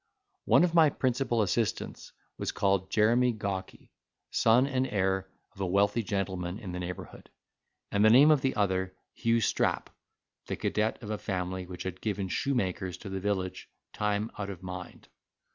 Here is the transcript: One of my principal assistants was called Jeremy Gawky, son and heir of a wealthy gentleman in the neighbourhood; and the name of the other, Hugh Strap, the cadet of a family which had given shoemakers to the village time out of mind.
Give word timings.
One 0.45 0.63
of 0.63 0.73
my 0.73 0.89
principal 0.89 1.43
assistants 1.43 2.11
was 2.39 2.51
called 2.51 2.89
Jeremy 2.89 3.33
Gawky, 3.33 3.91
son 4.31 4.65
and 4.65 4.87
heir 4.87 5.29
of 5.53 5.59
a 5.61 5.65
wealthy 5.67 6.01
gentleman 6.01 6.57
in 6.57 6.71
the 6.71 6.79
neighbourhood; 6.79 7.29
and 7.91 8.03
the 8.03 8.09
name 8.09 8.31
of 8.31 8.41
the 8.41 8.55
other, 8.55 8.95
Hugh 9.13 9.41
Strap, 9.41 9.91
the 10.47 10.55
cadet 10.55 11.03
of 11.03 11.11
a 11.11 11.19
family 11.19 11.67
which 11.67 11.83
had 11.83 12.01
given 12.01 12.29
shoemakers 12.29 12.97
to 12.97 13.09
the 13.09 13.19
village 13.19 13.69
time 13.93 14.31
out 14.39 14.49
of 14.49 14.63
mind. 14.63 15.07